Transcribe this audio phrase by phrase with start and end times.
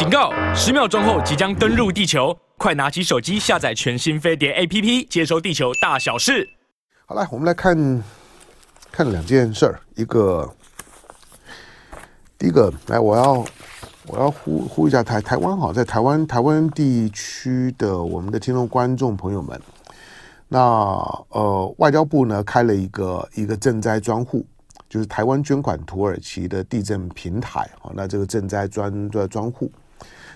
[0.00, 0.32] 警告！
[0.54, 6.48] 十秒钟后即将登陆地球，快拿起手机下载全新飞碟 APP，接收地球大小事。
[7.04, 8.02] 好，来我们来看
[8.90, 9.78] 看两件事儿。
[9.96, 10.50] 一个，
[12.38, 13.44] 第一个，来，我要
[14.06, 19.60] 我要呼呼一下台台湾哈，在台湾台湾地区的我们的听众观众朋友们，
[20.48, 20.58] 那
[21.28, 24.46] 呃，外交部呢开了一个一个赈灾专户。
[24.88, 29.70] 就是台湾捐款土耳其的地震平台啊，那这个赈灾专的专户，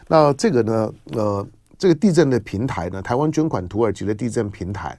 [0.07, 1.46] 那这个呢，呃，
[1.79, 4.99] 这个地震的平台呢，台湾捐款土耳其的地震平台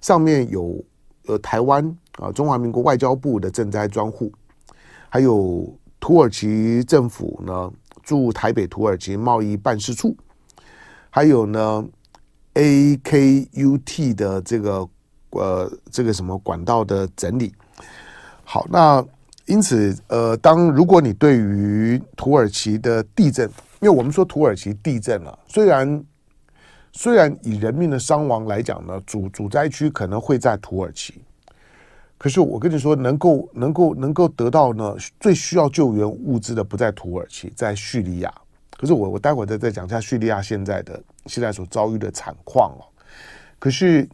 [0.00, 0.82] 上面有
[1.26, 1.84] 呃台湾
[2.18, 4.32] 啊中华民国外交部的赈灾专户，
[5.08, 10.16] 还有土耳其政府呢驻台北土耳其贸易办事处，
[11.10, 11.84] 还有呢
[12.54, 14.88] AKUT 的这个
[15.30, 17.52] 呃这个什么管道的整理。
[18.44, 19.04] 好，那
[19.46, 23.50] 因此，呃，当如果你对于土耳其的地震，
[23.86, 26.04] 因为我们说土耳其地震了，虽然
[26.92, 31.22] 虽然以人命的伤亡来讲呢，主主灾区可能会在土耳其，
[32.18, 38.34] 可是我跟你说，能够能够能够得到呢最需要救援物资的不在土耳其，在叙利亚。
[38.76, 42.82] 可是我我待会再再讲一下叙利亚现在的现在所遭遇的惨况哦。
[43.60, 44.08] 可是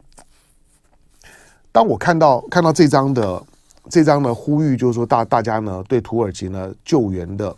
[1.71, 3.43] 当我看到看到这张的。
[3.89, 7.53] 这张呢，呼吁就是说大大家呢对土耳其呢救援的，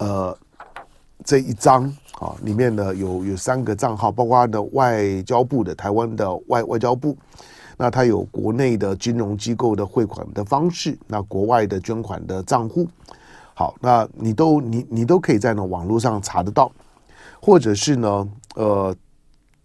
[0.00, 0.36] 呃，
[1.24, 1.84] 这一张
[2.18, 7.16] 啊里面呢有有三个账号，包括的外交部的台湾的外外交部，
[7.76, 12.88] 那它有国内的金融机构的汇款的方式，那国外的捐款的账户，
[13.54, 16.72] 好，那你都你你都可以在呢网络上查得到，
[17.40, 18.96] 或者是呢呃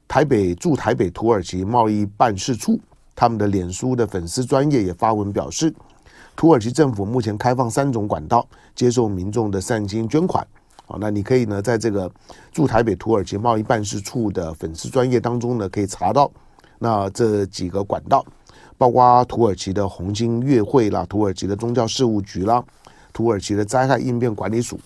[0.08, 2.80] 台北驻台北土耳其贸易办事处。
[3.17, 5.73] 他们的脸书的粉丝专业也发文表示，
[6.36, 10.45] 土耳其政府目前开放三种管道接受民众的善心捐款。
[10.86, 12.11] 好，那你可以呢在这个
[12.52, 16.30] 驻台北土耳其贸易办事处的粉丝专业当中呢可以查到，
[16.77, 18.23] 那这几个管道，
[18.77, 22.64] 包括土耳其的红星月会啦、土耳其的宗教事务局啦、
[23.14, 24.80] 土耳其的灾害应变管理署。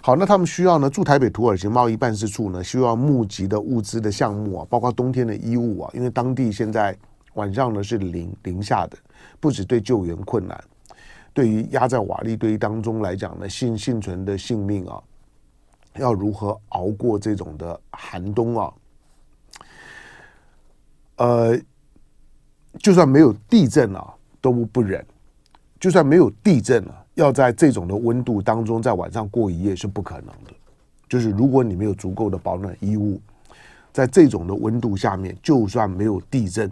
[0.00, 6.96] 好，那他们需要呢驻台北土耳其贸易办事处呢需要募集的物资的项目啊，包括冬天的衣物啊，因为当地现在。
[7.38, 8.98] 晚上呢是零零下的，
[9.38, 10.60] 不止对救援困难，
[11.32, 15.00] 对于压在瓦砾堆当中来讲呢，幸幸存的性命啊，
[15.94, 18.74] 要如何熬过这种的寒冬啊？
[21.18, 21.56] 呃，
[22.80, 25.00] 就算没有地震啊，都不忍；
[25.78, 30.52] 就算没有地震啊，要在这种的温度当中在晚上过一夜是不可能的。
[31.08, 33.20] 就是如果你没有足够的保暖衣物，
[33.92, 36.68] 在这种的温度下面，就算没有地震。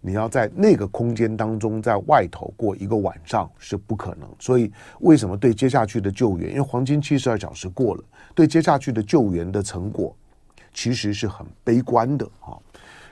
[0.00, 4.28] 你要在那个空间当中，在外头过一个晚上是不可能。
[4.38, 6.50] 所以，为什么对接下去的救援？
[6.50, 8.02] 因为黄金七十二小时过了，
[8.34, 10.14] 对接下去的救援的成果
[10.72, 12.56] 其实是很悲观的啊。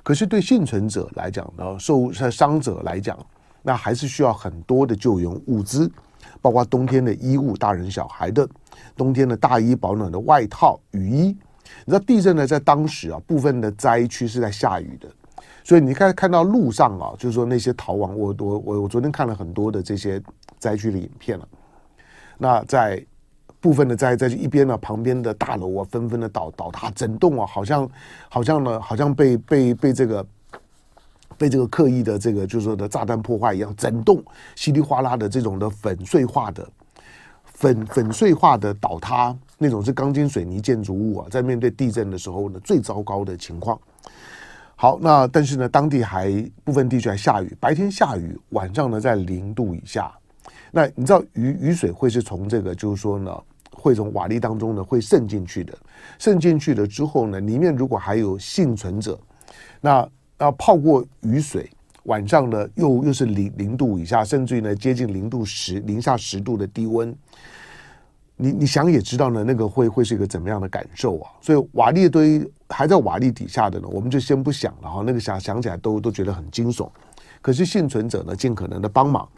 [0.02, 3.18] 可是对幸存者来讲呢，受伤者来讲，
[3.62, 5.90] 那还是需要很多的救援物资，
[6.40, 8.48] 包括冬天的衣物，大人小孩的
[8.96, 11.36] 冬天的大衣、保暖的外套、雨衣。
[11.84, 15.08] 你知道地震呢，在当时啊，部分的灾区是在下雨的。
[15.66, 20.22] 所以你看看到路上啊，就是说那些逃亡，我我我我昨天看了很多的这些
[20.60, 21.48] 灾区的影片了。
[22.38, 23.04] 那在
[23.60, 27.90] 部分的灾灾区一边呢，旁边的大楼啊纷纷的倒倒塌，整栋啊好像
[28.28, 30.24] 好像呢好像被被被这个
[31.36, 34.22] 被这个刻意的这个就是说的炸弹破坏一样，整栋
[34.54, 36.64] 稀里哗啦的这种的粉碎化的
[37.44, 43.76] 粉粉碎化的倒塌，那种是钢筋水泥建筑物啊，在面对地震的时候呢，最糟糕的情况。
[44.78, 46.30] 好，那但是呢，当地还
[46.62, 50.12] 部分地区还下雨，白天下雨，晚上呢在零度以下。
[50.70, 53.34] 那你知道雨雨水会是从这个，就是说呢，
[53.72, 55.76] 会从瓦砾当中呢会渗进去的，
[56.18, 59.18] 渗进去了之后呢，里面如果还有幸存者，
[59.80, 60.06] 那
[60.38, 61.70] 要泡过雨水，
[62.02, 67.16] 晚上呢又又是零零度以下，甚至于呢接近零度十零下十度的低温。
[68.36, 71.30] 你你想也知道呢，那个会会是一个怎么样的感受啊？
[71.40, 75.02] 所以瓦砾堆还在瓦砾底下的呢，我们就先不想了哈。
[75.06, 76.88] 那个想想起来都都觉得很惊悚。
[77.40, 79.28] 可是幸存者呢，尽可能的帮忙。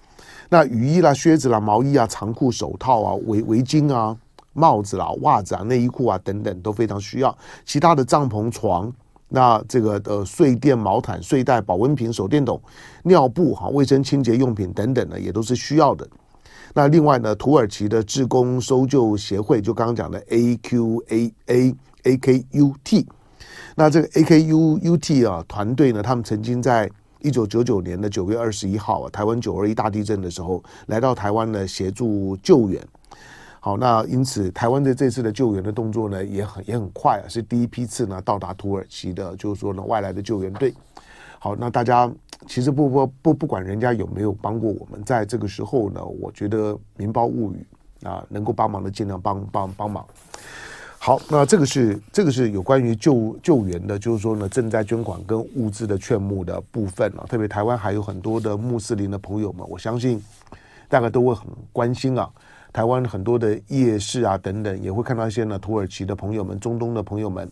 [0.49, 4.17] 那雨衣啦、靴子啦、毛衣啊、长裤、手套啊、围围巾啊、
[4.55, 7.37] 帽子啦、袜子啊、内衣裤啊等等都非常需要。
[7.67, 8.91] 其他的帐篷、床，
[9.29, 12.59] 那这个呃睡垫、毛毯、睡袋、保温瓶、手电筒、
[13.03, 16.09] 尿布哈、卫生清洁用品等等呢，也都是需要的。
[16.73, 21.75] 那另外呢，土耳其的志工搜救协会，就刚刚讲的 A Q A A
[22.05, 23.07] A K U T，
[23.79, 26.91] 那这个 A K U U T 啊团队呢，他们曾经在
[27.21, 32.85] 一九九九年的九月二十一号啊，台湾九二一大地震的时候，来到台湾呢协助救援。
[33.61, 40.75] 好，那因此台湾的这次的救援的动作呢，也很也很快啊，是第一批次呢到达土耳其的，就是说呢外来的救援队。
[41.39, 42.11] 好，那大家
[42.49, 47.65] 其实不不不不管人家有没有帮过我们，在这个时候呢，我觉得民胞物语
[48.03, 50.05] 啊，能够帮忙的尽量帮帮帮忙。
[50.99, 60.23] 好，那这个是这个是有关于救救援的，就是说呢，賑灾捐款跟物资的劝募的部分啊，特别台湾还有很多的穆斯林的朋友们，我相信
[60.89, 62.29] 大概都会很关心啊。
[62.73, 67.51] 台湾很多的夜市啊等等，也会看到一些呢土耳其的朋友们、中东的朋友们。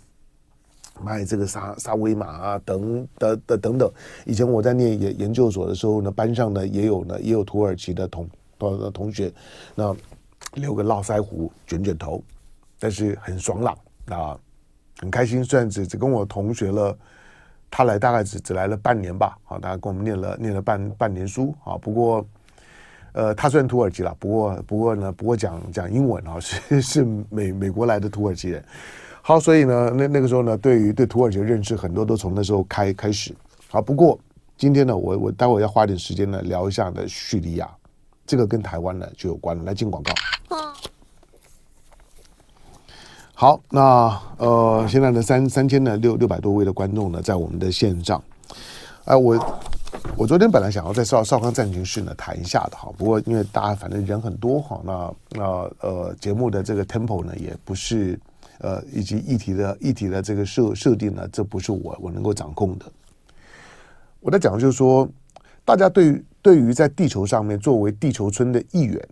[1.02, 3.90] 卖这个沙沙威玛啊，等等等等等。
[4.24, 8.26] 以前我在念研研究所的时候呢，班上呢也有呢也有土耳其的同
[8.58, 9.30] 同同学，
[9.74, 9.94] 那
[10.54, 12.22] 留个络腮胡，卷卷头，
[12.78, 13.76] 但是很爽朗
[14.10, 14.38] 啊，
[14.98, 15.44] 很开心。
[15.44, 16.96] 虽然只只跟我同学了，
[17.70, 21.76] 他来大概只只来了半年吧，啊，大概跟我们念了念了半半年书啊。
[21.78, 22.26] 不过，
[23.12, 28.64] 呃，他虽然土耳其了，不过不过呢，不过讲讲英文啊， 是是美美国来的土耳其人。
[29.22, 33.34] 好，所以呢，那那个时候呢，对于对土耳其的认识很多都从那时候开开始。
[33.68, 34.18] 好，不过
[34.56, 37.68] 今天呢，我我待会要花点时间呢聊一下的叙利亚，
[38.24, 39.64] 这个跟台湾呢就有关了。
[39.64, 40.12] 来进广告。
[43.38, 48.20] 好，那呃，现在呢三三千呢六六百多位的观众呢在我们的线上。
[49.04, 49.38] 哎、我
[50.16, 55.44] 我昨天本来想要在少少康战情室呢谈一下的哈，不过因为大家反正人很多哈，那那
[55.80, 58.18] 呃节目的这个 tempo 呢也不是。
[58.58, 62.86] 呃，以及议题的议题的这个设设定呢，这不是我我能够掌控的。
[64.18, 65.06] 我在讲的就是说，
[65.62, 69.08] 大家对于对于在地球上面作为地球村的一员，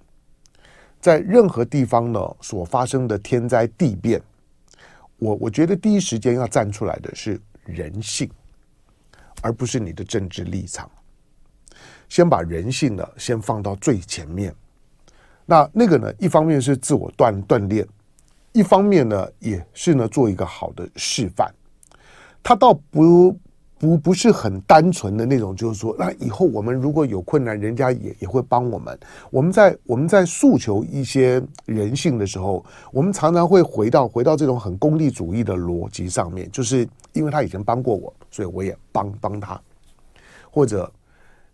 [1.04, 4.18] 在任何地方呢所发生的天灾地变，
[5.18, 8.30] 我我觉得第一时间要站出来的是人性，
[9.42, 10.90] 而不是你的政治立场。
[12.08, 14.54] 先把人性呢先放到最前面。
[15.44, 17.86] 那那个呢，一方面是自我锻锻炼。
[18.52, 21.52] 一方面呢，也是呢做一个好的示范，
[22.42, 23.38] 他倒不
[23.78, 28.98] 不不是很单纯的那种，就是说，那以后我们如果有困难，人家也也会帮我们。
[29.30, 39.60] 我们在我们在诉求一些人性的时候，我们常常会回到回到这种很功利主义的逻辑上面，就是因为他以前帮过我，所以我也帮帮他，
[40.50, 40.90] 或者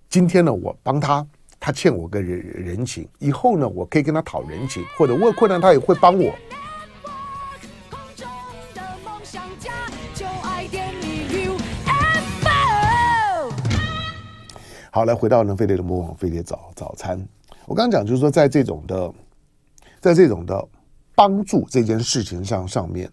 [0.09, 1.27] 今天呢我帮他，
[1.59, 6.33] 他欠我个人人情，以后呢我可以跟他讨人情，或者我有困难他也会帮我。
[14.93, 17.17] 好，来回到呢，飞碟的魔王飞碟早早餐。
[17.65, 19.13] 我刚刚讲就是说，在这种的，
[20.01, 20.69] 在这种的
[21.15, 23.09] 帮助这件事情上上面，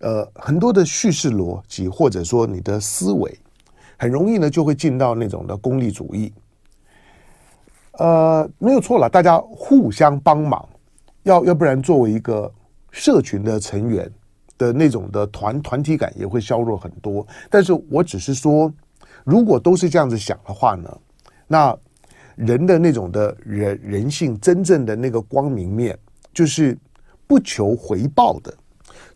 [0.00, 3.34] 呃，很多的叙事逻辑或者说你的思维，
[3.96, 6.30] 很容易呢就会进到那种的功利主义。
[7.92, 10.68] 呃，没有错了，大家互相帮忙，
[11.22, 12.52] 要要不然作为一个
[12.90, 14.12] 社群的成员
[14.58, 17.26] 的那种的团团体感也会削弱很多。
[17.48, 18.70] 但是我只是说。
[19.24, 20.98] 如果都是这样子想的话呢，
[21.46, 21.76] 那
[22.34, 25.96] 人的那种的人人性真正的那个光明面，
[26.32, 26.76] 就是
[27.26, 28.52] 不求回报的，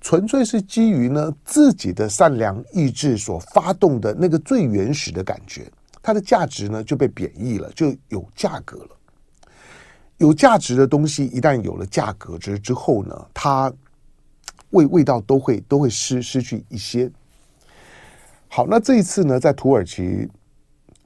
[0.00, 5.70] 纯粹是基于呢自己的善良意志所发动的那个最原始的感觉，
[6.02, 8.90] 它的价值呢就被贬义了，就有价格了。
[10.18, 13.72] 有价值的东西一旦有了价格之之后呢，它
[14.70, 17.10] 味味道都会都会失失去一些。
[18.56, 20.26] 好，那这一次呢，在土耳其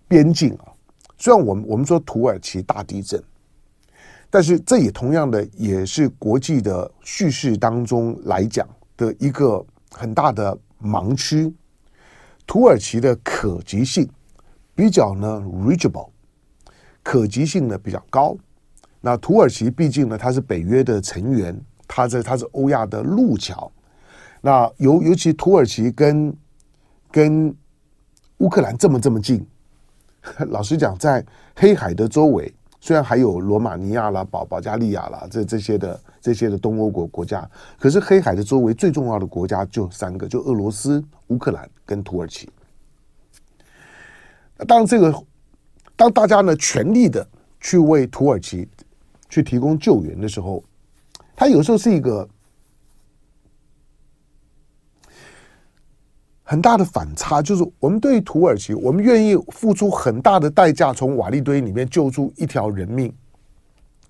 [0.07, 0.71] 边境啊，
[1.19, 3.21] 虽然我们我们说土耳其大地震，
[4.31, 11.53] 但是这也同样的也是国际的叙事当中来讲的一个很大的盲区。
[12.47, 14.09] 土耳其的可及性
[14.73, 16.11] 比较呢 reachable，
[17.03, 18.37] 可及性呢比较高。
[19.01, 23.73] 那土耳其毕竟呢，它是北约的成员，它在它是欧亚的路桥。
[24.41, 26.33] 那尤尤其土耳其跟
[27.11, 27.55] 跟
[28.39, 29.45] 乌克兰这么这么近，
[30.49, 31.25] 老实讲，在
[31.57, 37.49] 黑海的周围，虽然还有罗马尼亚啦、保保加利亚啦这这些的这些的东欧国国家，
[37.79, 42.49] 可是黑海的周围最重要的国家就三个，就俄罗斯、乌克兰跟土耳其。
[44.67, 45.15] 当这个
[45.97, 47.27] 当大家呢全力的
[47.61, 48.69] 去为土耳其
[49.29, 50.63] 去提供救援的时候，
[51.35, 52.29] 它有时候是一个。
[56.51, 63.15] 很大的反差就是，我们对于土耳其，我们愿意付出很大的代价从瓦砾堆里面救出一条人命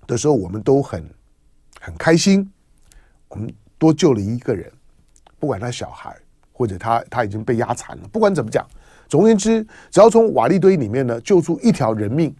[0.07, 1.07] 的时候，我们都很
[1.79, 2.51] 很开心。
[3.27, 4.71] 我们多救了一个人，
[5.37, 6.17] 不管他小孩
[6.51, 8.65] 或者他他已经被压残了，不管怎么讲，
[9.07, 12.35] 总而言之，只要从瓦砾堆里面呢救出一条人命，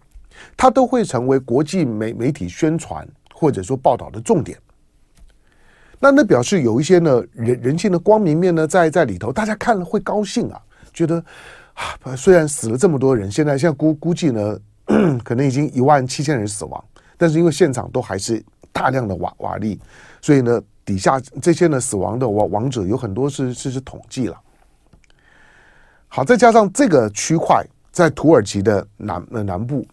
[0.57, 4.57] 他都会成为国际媒媒体宣传或者说报道的重点。
[6.03, 10.59] 那那表示有一些呢人人性的光明面呢在在里头，大家看了会高兴啊，
[10.91, 11.23] 觉得
[11.75, 14.59] 啊虽然死了这么多人，现在现在估估计呢
[15.23, 16.83] 可能已经一万七千人死亡，
[17.17, 19.77] 但是因为现场都还是大量的瓦瓦砾，
[20.21, 24.35] 所以呢底下这些呢死亡的亡亡者有很多是是是统计了。
[26.07, 29.85] 好，再加上这个区块在土耳其的南呃南部。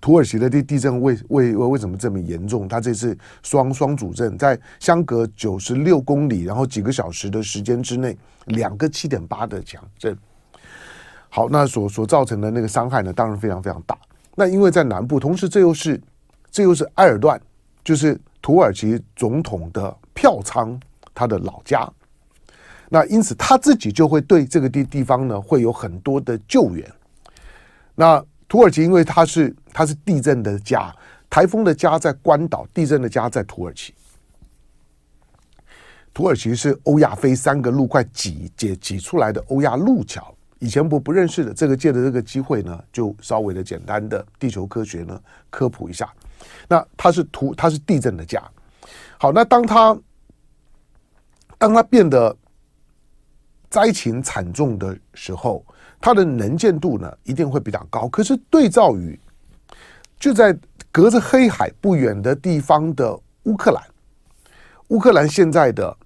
[0.00, 2.68] 土耳其的地地震为为为为什么这么严重？
[2.68, 10.16] 它这次双双主震，在相隔九十六公里，然后几个小时的时间之内，两个七点八的强震。
[11.28, 13.98] 好，那所所造成的那个伤害呢，当然非常非常大。
[14.34, 16.00] 那因为在南部，同时这又是
[16.50, 17.40] 这又是埃尔段，
[17.82, 20.78] 就是土耳其总统的票仓，
[21.12, 21.88] 他的老家。
[22.88, 26.88] 那因此他自己就会对这个地地方呢，会有很多的救援。
[27.94, 30.92] 那土耳其因为它是它是地震的家，
[31.30, 33.94] 台风的家在关岛，地震的家在土耳其。
[36.12, 46.12] 土耳其是欧亚非三个陆块挤挤挤出来的欧亚陆桥，以前不不认识的，这个借的这个机会呢，就稍微的简单的地球科学呢科普一下。
[46.66, 48.42] 那它是土，它是地震的家。
[49.16, 49.96] 好，那当它
[51.56, 52.36] 当它变得
[53.70, 55.64] 灾情惨重的时候。
[56.00, 58.08] 它的能见度呢，一定会比较高。
[58.08, 59.18] 可是对照于
[60.18, 60.56] 就在
[60.90, 63.82] 隔着黑海不远的地方的乌克兰，
[64.88, 65.96] 乌克兰现在的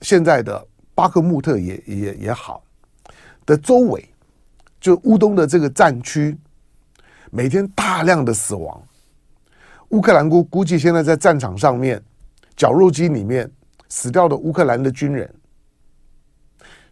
[0.00, 2.62] 现在的巴克穆特也也也好，
[3.44, 4.08] 的周围，
[4.80, 6.36] 就乌东的这个战区，
[7.30, 8.82] 每天大量的死亡。
[9.90, 12.02] 乌克兰估估计现在在战场上面，
[12.56, 13.50] 绞肉机里面
[13.88, 15.32] 死掉的乌克兰的军人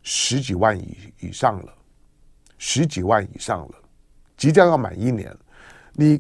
[0.03, 1.73] 十几万以以上了。
[2.59, 3.75] 十几万以上了，
[4.35, 5.31] 即将要满一年。
[5.93, 6.19] 你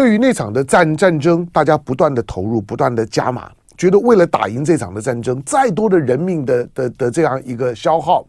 [0.00, 8.26] 对于那场的战战争，大家不断的投入，不断的加码，觉得为了打赢这场的战争，再多的人命的的的这样一个消耗，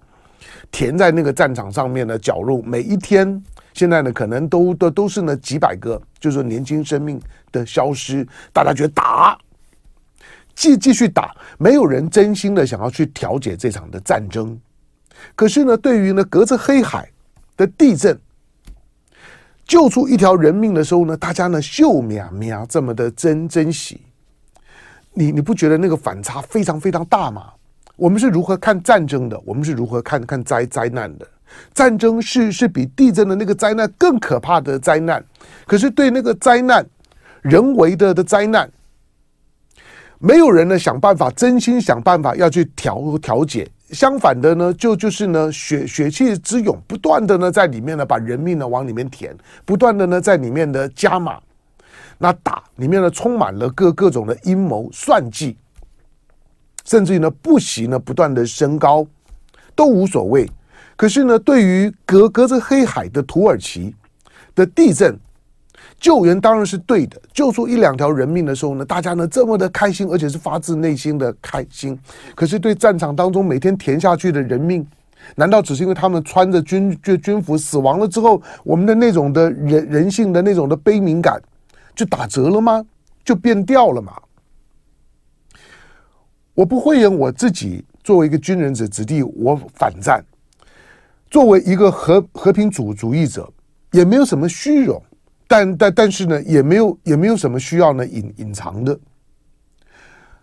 [0.70, 3.42] 填在那个战场上面的绞肉，每一天
[3.74, 7.18] 现在呢，可能都都都是呢几百个，就是年轻生命
[7.54, 8.28] 的消失。
[8.52, 9.38] 大家觉得打，
[10.54, 14.60] 继继续打，没有人真心的想要去调解这场的战争。
[15.38, 17.10] 可是呢，对于呢隔着黑海。
[17.58, 18.18] 的地震
[19.72, 24.02] 救出一条人命的时候呢，大家呢秀苗苗这么的珍珍惜，
[25.14, 27.54] 你你不觉得那个反差非常非常大吗？
[27.96, 29.42] 我们是如何看战争的？
[29.46, 31.26] 我们是如何看看灾灾难的？
[31.74, 35.24] 战争是是比地震的那个灾难更可怕的灾难，
[35.66, 36.86] 可是对那个灾难，
[37.42, 38.70] 人为的的灾难，
[40.20, 43.66] 没有人呢想办法，真心想办法要去调调解。
[43.92, 51.40] 相反的呢，就就是呢，血血气之勇，不断的呢，在里面呢，把人命呢往里面填，不断的呢，在里面的加码，
[52.18, 55.58] 那打里面呢，充满了各各种的阴谋算计，
[56.86, 59.06] 甚至于呢，不惜呢，不断的升高，
[59.76, 60.50] 都无所谓。
[60.96, 63.96] 可是呢，对于隔隔着黑海的土耳其
[64.56, 65.20] 的地震。
[66.02, 71.98] 救援当然是对的，救出一两条人命的时候呢，大家呢这么的开心，而且是发自内心的开心。
[72.34, 74.84] 可是对战场当中每天填下去的人命，
[75.36, 81.40] 难道只是因为他们穿着军军军服死亡了之后，我们的那种的人人性的那种的悲悯感
[81.94, 82.84] 就打折了吗？
[83.24, 84.12] 就变掉了吗？
[86.56, 90.20] 我不会言我自己作为一个军人子子弟，我反战；
[91.30, 93.48] 作为一个和和平主主义者，
[93.92, 95.00] 也没有什么虚荣。
[95.52, 98.98] 但但但是呢，也没有也没有什么需要呢隐隐藏的。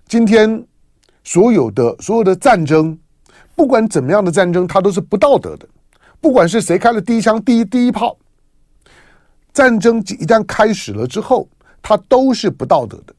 [0.07, 0.63] 今天
[1.25, 2.99] 所有的所有的战争，
[3.57, 5.67] 不管怎么样的战争，它都是不道德的。
[6.21, 8.19] 不管是谁开了第一枪、第一第一炮，
[9.55, 11.49] 战争一旦开始了之后，
[11.81, 13.15] 它都是不道德的。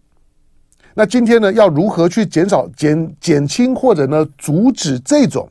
[0.94, 5.50] 那今天呢，要如何去减少、减减轻或者呢阻止这种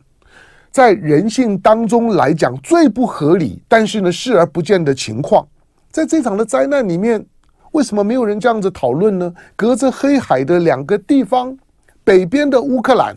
[0.71, 5.45] 在人性当中来讲最不合理，但是呢视而不见的情况？
[5.90, 7.25] 在这场的灾难里面，
[7.73, 9.33] 为什么没有人这样子讨论呢？
[9.57, 11.57] 隔着黑海的两个地方，
[12.04, 13.16] 北边的乌克兰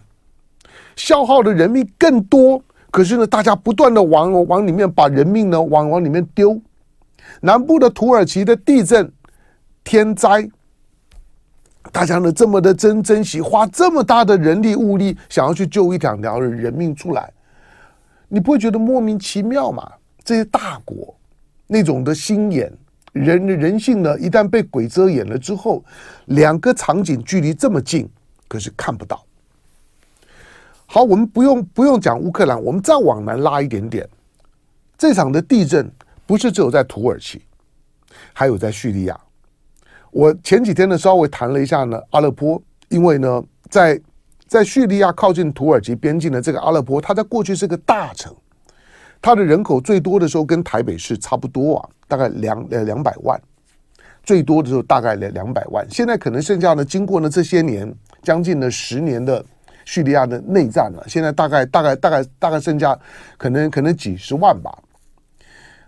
[0.95, 6.59] 消耗的人命更多，可是呢，大家不断的往往里面把人命呢往往里面丢。
[7.41, 9.11] 南部的土耳其的地震
[9.83, 10.49] 天灾，
[11.91, 17.31] 大家呢这么的珍珍惜，花这么大的人力物力，想要去救一两条人命出来，
[18.27, 19.89] 你不会觉得莫名其妙吗？
[20.23, 21.13] 这些大国。
[21.73, 22.69] 那种的心眼，
[23.13, 25.81] 人人性呢，一旦被鬼遮眼了之后，
[26.25, 28.09] 两个场景距离这么近，
[28.49, 29.23] 可是看不到。
[30.85, 34.05] 好，我们不用不用讲乌克兰，我们再往南拉一点点，
[34.97, 35.89] 这场的地震
[36.25, 37.41] 不是只有在土耳其，
[38.33, 39.17] 还有在叙利亚。
[40.11, 43.97] 我前几天呢稍微谈了一下呢，阿勒颇，因为呢，在
[44.45, 48.35] 在叙利亚靠近土耳其边境的这个阿勒颇，它在过去是个大城，
[49.21, 53.39] 它的人口最多的时候跟台北市差不多啊，大概两呃两百万，
[54.23, 55.85] 最多的时候大概两两百万。
[55.89, 59.45] 现在可能剩下呢，经过呢这些年将近了十年的
[59.85, 62.97] 叙利亚的内战了，现在大概大概大概大概剩下
[63.37, 64.71] 可能可能几十万吧。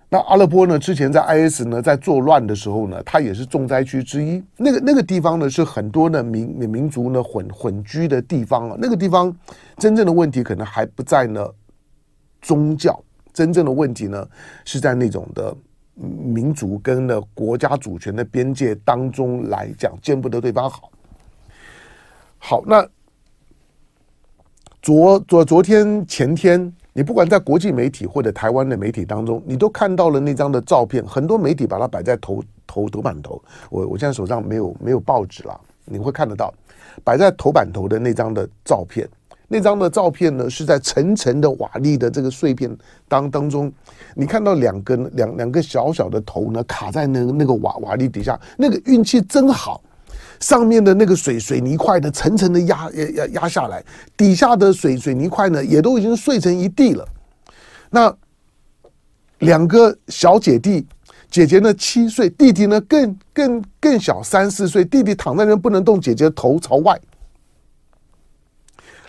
[0.09, 0.77] 那阿勒颇呢？
[0.77, 4.43] 之前在 IS 呢在作乱的时候呢，它也是重灾区之一。
[4.57, 8.77] 那个那个地方呢，是很多的民民族呢混混居的地方啊。
[8.79, 9.35] 那个地方
[9.77, 11.43] 真正的问题可能还不在呢
[12.43, 14.27] 宗教，真正的问题呢
[14.63, 15.55] 是在那种的
[15.95, 20.91] 民族跟的国家主权的边界当中来讲，见不得对方好。
[22.37, 22.87] 好，那
[24.81, 26.73] 昨昨昨天前天。
[26.95, 31.03] 你不管在国际媒体或者台湾的媒体当中，你都看到了那张的照片。
[31.03, 33.43] 很多媒体把它摆在头头头版头。
[33.71, 36.53] 我我现在手上没有没有报纸了，你会看得到
[37.03, 39.09] 摆在头版头的那张的照片。
[39.47, 42.69] 那张的照片呢，是在层层的瓦砾的这个碎片
[43.07, 43.71] 当当中，
[44.15, 48.39] 你看到两个两两个小小的头呢卡在那个那个瓦瓦砾底下。
[48.57, 49.81] 那个运气真好。
[50.39, 53.81] 上面的那个水水泥块呢，层层的压压压压下来，
[54.17, 57.07] 底下的水水泥块呢，也都已经碎成一地了。
[57.89, 58.13] 那
[59.39, 60.85] 两个小姐弟，
[61.31, 66.99] 姐姐呢七岁，弟弟呢更更更小三四岁，弟弟躺在那不能动，姐姐头朝外。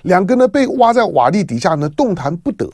[0.04, 2.66] 两个呢被挖在瓦砾底下呢，动弹不得。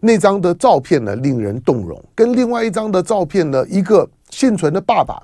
[0.00, 2.02] 那张的照片呢，令人动容。
[2.14, 5.22] 跟另外一张的照片呢，一个幸存的爸爸。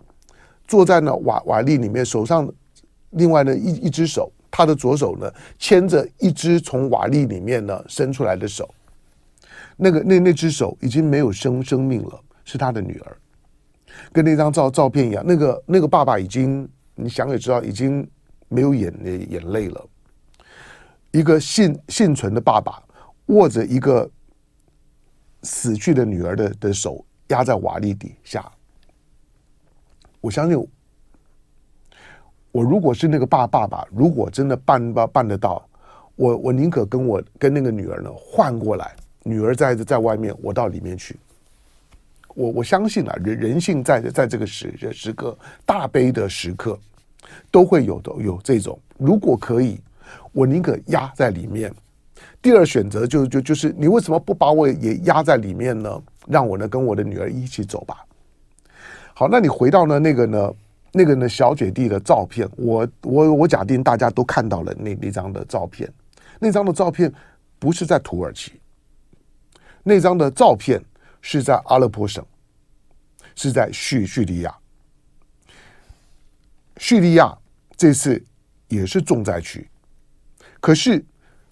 [0.69, 2.51] 坐在那瓦瓦砾里面，手上
[3.11, 8.73] 另外呢一一只手，他的左手呢牵着一只从瓦砾里面呢伸出来的手，
[9.77, 13.17] 那个那那只手已经没有生生命了，是他的女儿，
[14.13, 18.09] 跟那张照照片一样，那个那个爸爸已经你想也知道已经
[18.49, 18.95] 没有眼
[19.29, 19.85] 眼泪了，
[21.13, 22.83] 一个幸幸存的爸爸
[23.27, 24.11] 握着一个
[25.43, 28.51] 死去的女儿的的手压在瓦砾底下。
[30.21, 30.69] 我相信，
[32.51, 35.69] 我如果是那个爸爸爸，如果真的办办办得到，
[36.17, 41.17] 我我宁可跟我跟那个女儿呢换过来，女儿在在外面，我到里面去。
[42.35, 46.79] 我我相信啊，人人性在在这个时时刻大悲的时刻，
[47.51, 48.79] 都会有的有这种。
[48.97, 49.79] 如果可以，
[50.33, 51.73] 我宁可压在里面。
[52.41, 56.03] 第二选择就就就是，你为什么不把我也压在里面呢？
[56.27, 58.05] 让我呢跟我的女儿一起走吧。
[59.15, 60.53] 好，那你回到呢那个呢
[60.93, 65.93] 那个呢小姐弟的照片，我我我假定大家都看到了那那张的照片，
[66.39, 67.13] 那张的照片
[67.59, 68.53] 不是在土耳其，
[69.83, 70.83] 那张的照片
[71.21, 72.25] 是在阿勒颇省，
[73.35, 74.55] 是在叙叙利亚，
[76.77, 77.37] 叙利亚
[77.77, 78.23] 这次
[78.69, 79.69] 也是重灾区，
[80.63, 81.05] 可是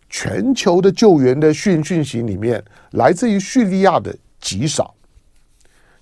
[0.08, 4.94] 全球的救援的讯讯息里面，来自于叙利亚的极少，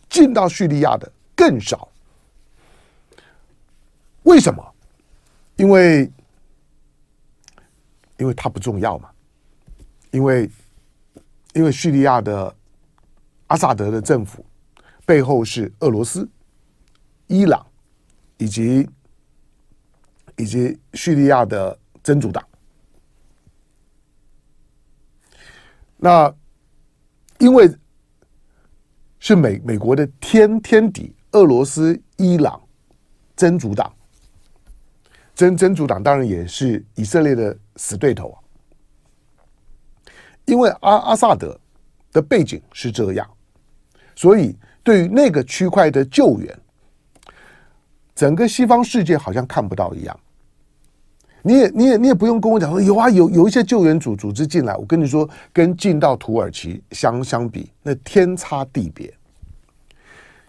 [0.08, 1.10] 进到叙利亚的。
[1.34, 1.88] 更少，
[4.24, 4.74] 为什么？
[5.54, 6.10] 因为，
[8.16, 9.08] 因为它不重要嘛。
[10.10, 10.50] 因为，
[11.54, 12.52] 因为叙利亚的
[13.46, 14.44] 阿萨德的政府
[15.06, 16.28] 背后是俄罗斯、
[17.28, 17.64] 伊朗
[18.38, 18.90] 以及
[20.38, 22.44] 以及叙利亚的真主党。
[25.98, 26.34] 那
[27.38, 27.70] 因为
[29.18, 31.14] 是美美国的天天敌。
[31.32, 32.58] 俄罗斯、伊朗、
[33.36, 33.94] 真主党，
[35.34, 38.40] 真真主党当然也是以色列的死对头啊。
[40.46, 41.60] 因为阿阿萨德
[42.12, 43.30] 的背景是这样，
[44.16, 46.58] 所以对于那个区块的救援，
[48.14, 50.20] 整个西方世界好像看不到一样。
[51.42, 59.12] 你也你也你也不用跟我讲说有啊，有有一些救援组组织进来，我跟你说，跟进到土耳其相相比，那天差地别。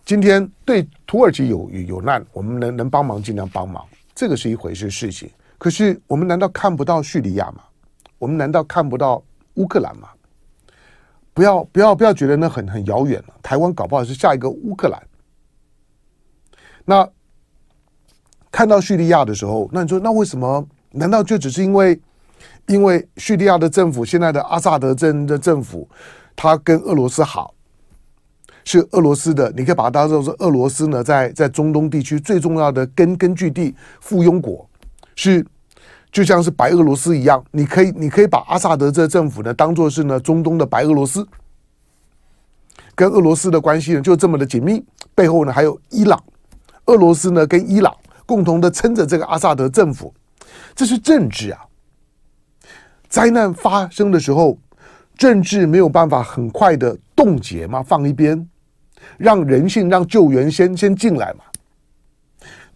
[0.03, 5.29] 今天对土耳其有有难，我们能能帮忙尽量帮忙，这个是一回事事情。
[5.59, 7.61] 可是我们难道看不到叙利亚吗？
[8.17, 9.23] 我们难道看不到
[9.53, 10.09] 乌克兰吗？
[11.33, 13.33] 不要不要不要觉得那很很遥远了。
[13.43, 15.01] 台湾搞不好是下一个乌克兰。
[16.83, 17.07] 那
[18.51, 20.67] 看到叙利亚的时候，那你说那为什么？
[20.91, 21.99] 难道就只是因为
[22.67, 25.87] 因为叙利亚的政府现在的阿萨德政的政府，
[26.35, 27.53] 他跟俄罗斯好？
[28.65, 34.69] 是俄罗斯的，你可以把它当做是俄罗斯呢，在在中东地区最重要的根根据地、附庸国，
[35.15, 35.43] 是
[36.11, 41.27] 就像是白俄罗斯一样，你可以你可以把阿萨德这政府呢当做是呢中东的白俄罗斯，
[42.93, 44.83] 跟俄罗斯的关系呢就这么的紧密，
[45.15, 46.21] 背后呢还有伊朗，
[46.85, 47.95] 俄罗斯呢跟伊朗
[48.27, 50.13] 共同的撑着这个阿萨德政府，
[50.79, 51.59] 这是政治啊！
[53.09, 54.57] 灾难发生的时候，
[55.17, 57.83] 政治没有办法很快的冻结吗？
[57.83, 58.49] 放一边，
[59.17, 61.43] 让人性、让救援先先进来嘛。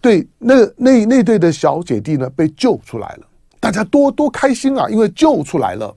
[0.01, 3.27] 对，那那那对的小姐弟呢，被救出来了，
[3.61, 4.89] 大家多多开心啊！
[4.89, 5.95] 因为救出来了，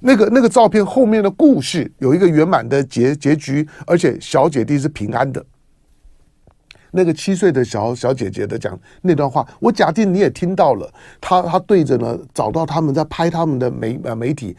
[0.00, 5.42] 那个那个照片后面的故事有一个圆满的结结局，而且小姐弟是平安的。
[6.90, 10.92] 那个七岁的小小姐姐的讲那段话，我假定你也听到了。
[11.20, 14.56] 她她对着呢，找到他们在拍他们的媒呃媒体，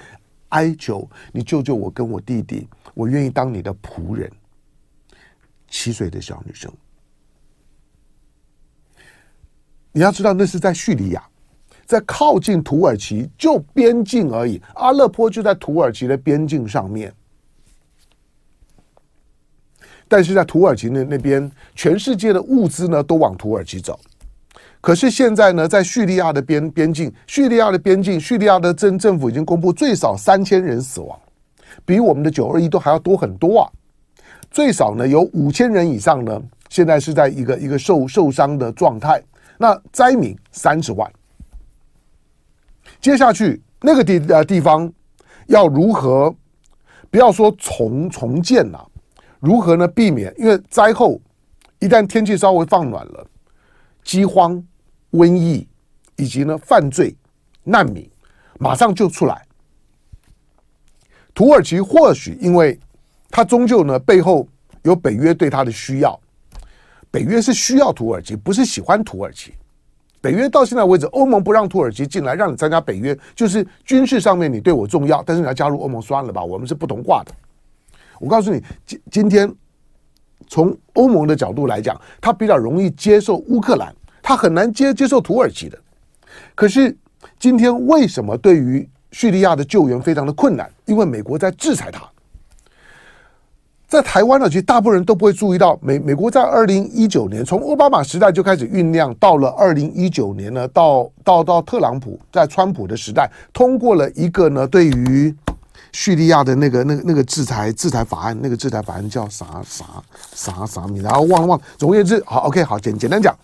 [0.50, 4.30] 哀求你救救我跟我弟弟，我愿意当你的仆人。
[5.68, 6.72] 七岁的小女生。
[9.92, 11.24] 你要知道，那是在叙利亚，
[11.86, 14.62] 在靠近土耳其就边境而已。
[14.76, 17.14] 阿勒颇就在土耳其的边境上面，
[20.10, 23.98] 但是在土耳其那那边，全世界的物资呢都往土耳其走。
[24.82, 31.18] 可是现在呢，在叙利亚的边边境，叙利亚的边境，叙利亚的政政府已经公布最少三千人死亡，
[31.86, 33.70] 比我们的九二一都还要多很多啊！
[34.50, 39.22] 最少呢有五千人以上呢，现在是在一个一个受受伤的状态。
[39.60, 41.12] 那灾民三十万，
[43.00, 44.92] 接下去那个地呃地方
[45.46, 46.34] 要如何？
[47.12, 48.89] 不要说重重建了、
[49.40, 49.88] 如何呢？
[49.88, 51.20] 避免因为灾后
[51.80, 53.26] 一旦天气稍微放暖了，
[54.04, 54.62] 饥荒、
[55.12, 55.68] 瘟疫
[56.18, 57.16] 以及呢犯罪、
[57.64, 58.10] 难民
[58.60, 59.42] 马上就出来。
[61.34, 62.78] 土耳其或许因为
[63.30, 64.46] 它终究呢背后
[64.84, 66.20] 有北约对它的需要。
[67.12, 69.54] 北约是需要土耳其，不是喜欢土耳其。
[70.22, 77.32] 北约到现在为止，欧盟不让土耳其进来，让你参加北约，就是军事上面你对我重要，但是你要加入欧盟算了吧，我们是不同挂的。
[78.20, 79.54] 我告诉你，今今天
[80.48, 85.78] 从欧盟的角度来讲，他比较容易接受乌克兰，他很难接接受土耳其的。
[86.54, 86.96] 可是
[87.40, 90.70] 今天为什么对于叙利亚的救援非常的困难？
[90.86, 92.02] 因为美国在制裁他。
[93.88, 105.36] 在台湾呢，其实大部分人都不会注意到美美国在二零一九年从奥巴马时代就开始酝酿，到了二零一九年呢，到到到特朗普在川普的时代通过了一个呢，对于
[105.92, 109.86] 叙利亚的那个那个那个制裁制裁法案，那个制裁法案叫啥啥
[110.34, 111.66] 啥啥名，然后忘了忘了。
[111.78, 113.36] 总而言之，好，OK，好，简简单讲，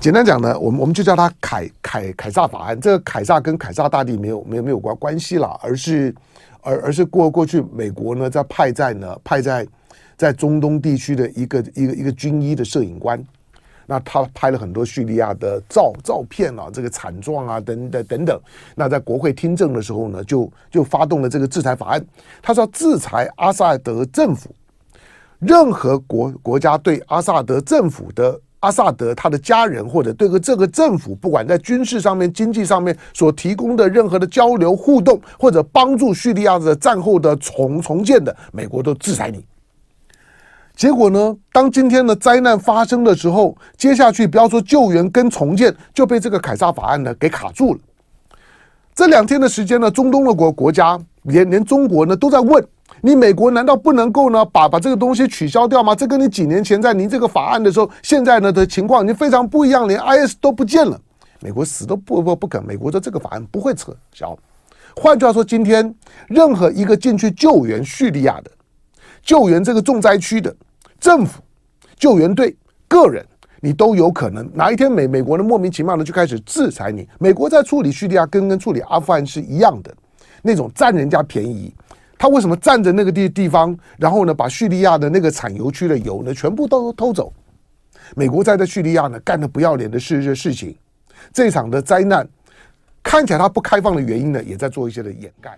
[0.00, 2.80] 简单讲呢，我们我们就叫它凯凯凯撒法案。
[2.80, 6.14] 这个凯撒跟凯撒大帝没有没有没有关关系了，而是。
[6.60, 9.66] 而而是过过去，美国呢在派在呢派在
[10.16, 13.24] 在中东地区的一个一个一个军医的摄影官，
[13.88, 18.40] 那他拍了很多叙利亚的照照片啊，这个惨状啊等等等等。
[18.74, 22.06] 那在国会听证的时候呢，就就发动了这个制裁法案，
[22.42, 24.54] 他说制裁阿萨德政府，
[25.38, 28.38] 任何国国家对阿萨德政府的。
[28.60, 39.46] 阿萨德他的家人或者对个这个政府，不管在军事上面、经济上面所提供的任何的交流互动，或者帮助叙利亚的战后的重重建的，美国都制裁你。
[40.78, 47.80] 结果呢，当今天的灾难发生的时候，接下去不要说救援跟重建，就被这个凯撒法案呢给卡住了。
[48.94, 52.64] 这两天的时间呢，中东的国国家连连中国呢都在问。
[53.00, 55.96] 你美国难道不能够呢把把这个东西取消掉吗？
[55.96, 60.96] 这跟你几年前在您这个法案的时候，现在呢的情况已经非常不一样，连 IS 都不见了。
[61.40, 64.38] 美国死都不不不肯，美国说这个法案不会撤销。
[64.94, 65.92] 换句话说，今天
[66.28, 68.50] 任何一个进去救援叙利亚的、
[69.24, 70.54] 救援这个重灾区的
[71.00, 71.42] 政府、
[71.96, 72.56] 救援队、
[72.88, 73.24] 个人，
[73.60, 77.08] 你都有可能哪一天美美国呢莫名其妙的就开始制裁你。
[77.18, 79.94] 美国在处理叙利亚跟跟处理阿富汗是一样的，
[80.42, 81.72] 那种占人家便宜。
[82.20, 87.32] 他为什么占着那个地地方，然后呢，把叙利亚的那个产油区的油呢，全部都偷走？
[88.16, 90.76] 美国在这叙利亚呢，干的不要脸的事这事情，
[91.32, 92.28] 这场的灾难
[93.04, 95.56] 看起来它不开放的原因呢，也在做一些的掩盖。